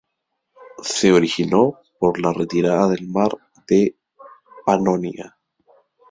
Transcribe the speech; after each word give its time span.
Se 0.81 1.11
originó 1.13 1.77
por 1.99 2.19
la 2.19 2.33
retirada 2.33 2.87
del 2.89 3.07
mar 3.07 3.29
de 3.67 3.95
Panonia. 4.65 5.37